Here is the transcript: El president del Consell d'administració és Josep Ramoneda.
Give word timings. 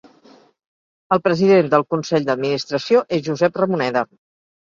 El 1.15 1.19
president 1.25 1.69
del 1.73 1.85
Consell 1.95 2.25
d'administració 2.29 3.05
és 3.19 3.23
Josep 3.27 3.59
Ramoneda. 3.63 4.03